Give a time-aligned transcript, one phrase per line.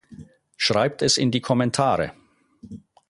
[0.57, 2.13] Schreibt es in die Kommentare.